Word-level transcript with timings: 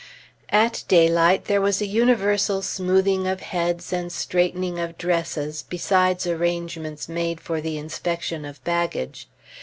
At 0.49 0.83
daylight 0.87 1.45
there 1.45 1.61
was 1.61 1.79
a 1.79 1.85
universal 1.85 2.63
smoothing 2.63 3.27
of 3.27 3.41
heads, 3.41 3.93
and 3.93 4.11
straightening 4.11 4.79
of 4.79 4.97
dresses, 4.97 5.63
besides 5.69 6.25
arrangements 6.25 7.07
made 7.07 7.39
for 7.39 7.61
the 7.61 7.77
inspection 7.77 8.43
of 8.43 8.63
baggage. 8.63 9.27